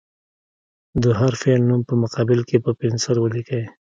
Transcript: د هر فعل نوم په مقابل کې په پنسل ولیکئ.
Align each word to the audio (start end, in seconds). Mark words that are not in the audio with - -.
د 1.03 1.05
هر 1.19 1.33
فعل 1.41 1.61
نوم 1.69 1.81
په 1.89 1.93
مقابل 2.03 2.39
کې 2.49 2.57
په 2.65 2.71
پنسل 2.79 3.15
ولیکئ. 3.19 3.63